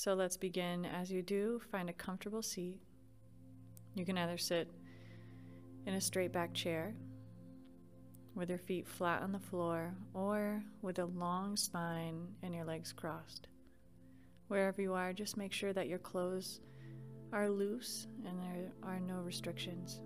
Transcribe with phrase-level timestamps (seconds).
[0.00, 0.86] So let's begin.
[0.86, 2.80] As you do, find a comfortable seat.
[3.94, 4.70] You can either sit
[5.84, 6.94] in a straight back chair
[8.34, 12.94] with your feet flat on the floor or with a long spine and your legs
[12.94, 13.48] crossed.
[14.48, 16.62] Wherever you are, just make sure that your clothes
[17.30, 20.00] are loose and there are no restrictions.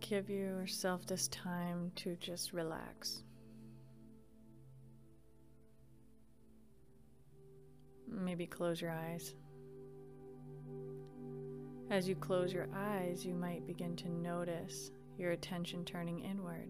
[0.00, 3.22] Give yourself this time to just relax.
[8.32, 9.34] Maybe close your eyes.
[11.90, 16.66] As you close your eyes, you might begin to notice your attention turning inward.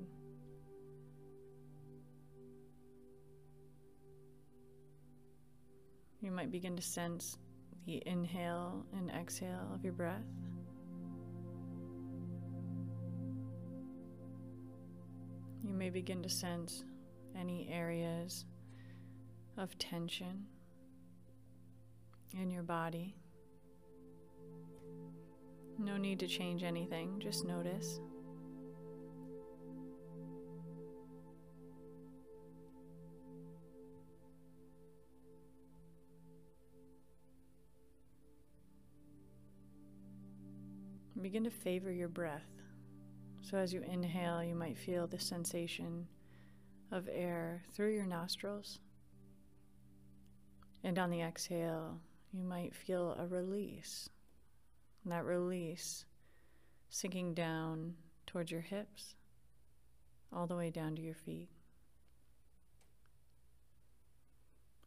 [6.20, 7.38] You might begin to sense
[7.86, 10.26] the inhale and exhale of your breath.
[15.62, 16.82] You may begin to sense
[17.38, 18.46] any areas
[19.56, 20.46] of tension
[22.40, 23.14] in your body.
[25.78, 28.00] No need to change anything, just notice.
[41.20, 42.42] Begin to favor your breath.
[43.42, 46.06] So, as you inhale, you might feel the sensation
[46.90, 48.80] of air through your nostrils.
[50.84, 52.00] And on the exhale,
[52.32, 54.08] you might feel a release.
[55.04, 56.04] And that release
[56.88, 57.94] sinking down
[58.26, 59.14] towards your hips,
[60.32, 61.48] all the way down to your feet.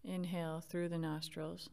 [0.03, 1.69] Inhale through the nostrils.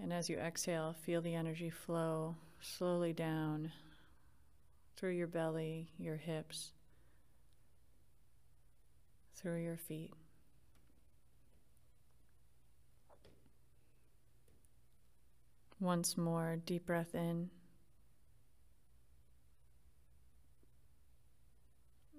[0.00, 3.72] And as you exhale, feel the energy flow slowly down
[4.96, 6.72] through your belly, your hips,
[9.34, 10.12] through your feet.
[15.84, 17.50] Once more, deep breath in.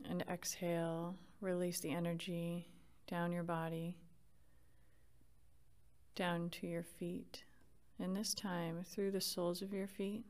[0.07, 2.67] And exhale, release the energy
[3.07, 3.97] down your body,
[6.13, 7.43] down to your feet.
[7.97, 10.25] And this time through the soles of your feet.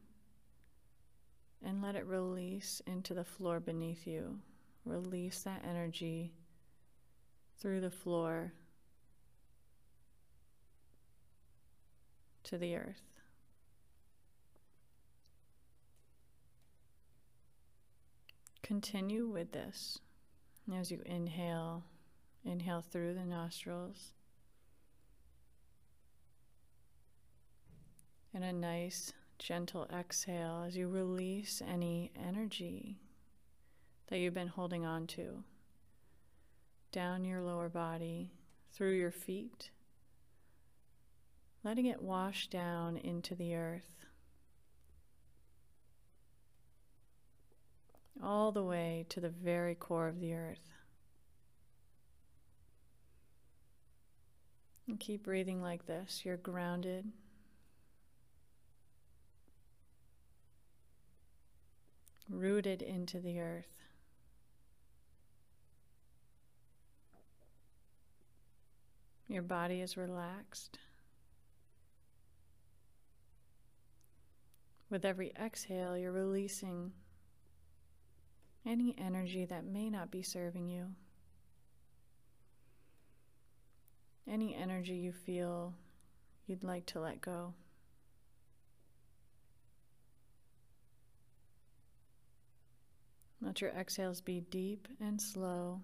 [1.62, 4.40] And let it release into the floor beneath you.
[4.86, 6.32] Release that energy
[7.60, 8.54] through the floor
[12.44, 13.15] to the earth.
[18.66, 20.00] Continue with this
[20.76, 21.84] as you inhale,
[22.44, 24.14] inhale through the nostrils.
[28.34, 32.98] And a nice, gentle exhale as you release any energy
[34.08, 35.44] that you've been holding on to
[36.92, 38.32] down your lower body,
[38.74, 39.70] through your feet,
[41.64, 44.08] letting it wash down into the earth.
[48.24, 50.74] All the way to the very core of the earth.
[54.88, 56.22] And keep breathing like this.
[56.24, 57.12] You're grounded.
[62.30, 63.68] Rooted into the earth.
[69.28, 70.78] Your body is relaxed.
[74.90, 76.92] With every exhale, you're releasing
[78.66, 80.88] any energy that may not be serving you,
[84.28, 85.74] any energy you feel
[86.48, 87.54] you'd like to let go.
[93.42, 95.82] Let your exhales be deep and slow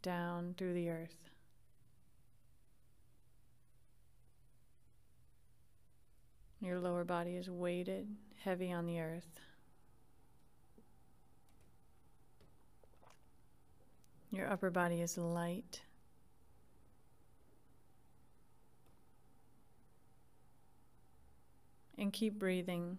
[0.00, 1.16] down through the earth.
[6.60, 8.08] Your lower body is weighted
[8.44, 9.40] heavy on the earth.
[14.38, 15.80] Your upper body is light.
[21.98, 22.98] And keep breathing.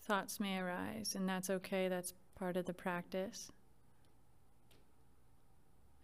[0.00, 3.50] Thoughts may arise, and that's okay, that's part of the practice.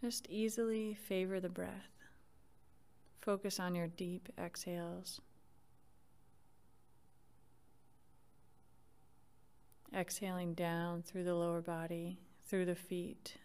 [0.01, 1.93] Just easily favor the breath.
[3.21, 5.21] Focus on your deep exhales.
[9.95, 13.37] Exhaling down through the lower body, through the feet.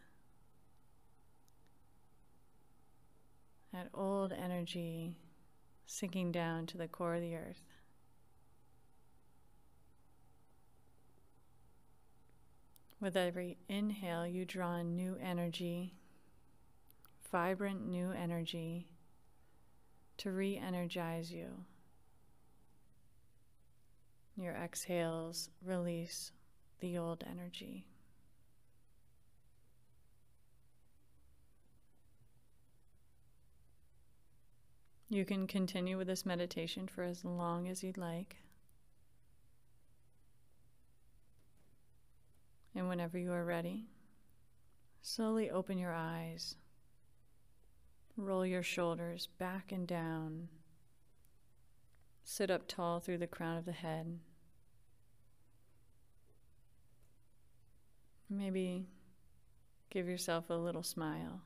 [3.74, 5.18] That old energy
[5.86, 7.64] sinking down to the core of the earth.
[13.00, 15.94] With every inhale, you draw in new energy,
[17.32, 18.88] vibrant new energy
[20.18, 21.66] to re energize you.
[24.48, 26.32] Your exhales release
[26.80, 27.86] the old energy.
[35.10, 38.38] You can continue with this meditation for as long as you'd like.
[42.74, 43.90] And whenever you are ready,
[45.02, 46.56] slowly open your eyes.
[48.16, 50.48] Roll your shoulders back and down.
[52.24, 54.20] Sit up tall through the crown of the head.
[58.38, 58.86] Maybe
[59.90, 61.42] give yourself a little smile.